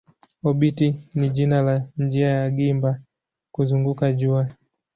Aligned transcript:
Obiti 0.49 0.95
ni 1.13 1.29
jina 1.29 1.61
la 1.61 1.87
njia 1.97 2.29
ya 2.29 2.49
gimba 2.51 2.91
kuzunguka 3.53 4.13
jua. 4.13 4.47